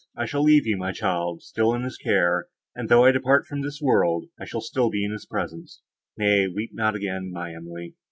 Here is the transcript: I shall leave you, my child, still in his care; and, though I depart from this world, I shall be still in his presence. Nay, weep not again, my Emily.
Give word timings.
I 0.17 0.25
shall 0.25 0.41
leave 0.41 0.65
you, 0.65 0.77
my 0.77 0.91
child, 0.93 1.43
still 1.43 1.75
in 1.75 1.83
his 1.83 1.95
care; 1.95 2.47
and, 2.75 2.89
though 2.89 3.05
I 3.05 3.11
depart 3.11 3.45
from 3.45 3.61
this 3.61 3.79
world, 3.79 4.25
I 4.39 4.45
shall 4.45 4.61
be 4.61 4.65
still 4.65 4.89
in 4.91 5.11
his 5.11 5.27
presence. 5.27 5.83
Nay, 6.17 6.47
weep 6.47 6.71
not 6.73 6.95
again, 6.95 7.29
my 7.31 7.53
Emily. 7.53 7.93